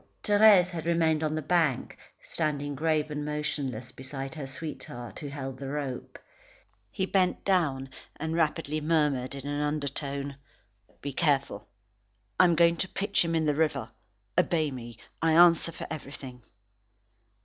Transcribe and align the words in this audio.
Thérèse 0.23 0.71
had 0.71 0.87
remained 0.87 1.23
on 1.23 1.35
the 1.35 1.43
bank, 1.43 1.95
standing 2.19 2.73
grave 2.73 3.11
and 3.11 3.23
motionless 3.23 3.91
beside 3.91 4.33
her 4.33 4.47
sweetheart, 4.47 5.19
who 5.19 5.27
held 5.27 5.59
the 5.59 5.69
rope. 5.69 6.17
He 6.89 7.05
bent 7.05 7.45
down, 7.45 7.87
and 8.15 8.35
rapidly 8.35 8.81
murmured 8.81 9.35
in 9.35 9.45
an 9.45 9.61
undertone: 9.61 10.37
"Be 11.01 11.13
careful. 11.13 11.67
I 12.39 12.45
am 12.45 12.55
going 12.55 12.77
to 12.77 12.89
pitch 12.89 13.23
him 13.23 13.35
in 13.35 13.45
the 13.45 13.53
river. 13.53 13.91
Obey 14.35 14.71
me. 14.71 14.97
I 15.21 15.33
answer 15.33 15.71
for 15.71 15.85
everything." 15.91 16.41